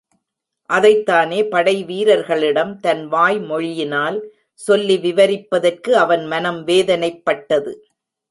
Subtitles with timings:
[0.65, 4.17] அதைத் தானே படை வீரர்களிடம் தன் வாய்மொழியினால்
[4.53, 7.73] சொல்லி விவரிப்பதற்கு அவன் மனம் வேதனைப்பட்டது.